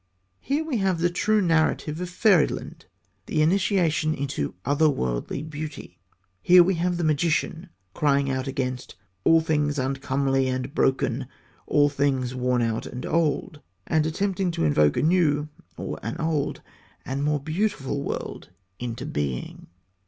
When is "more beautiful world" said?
17.23-18.49